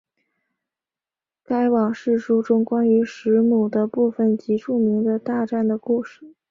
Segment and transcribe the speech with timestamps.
[1.43, 6.33] 该往世书中关于时母的部分即著名的大战的故事。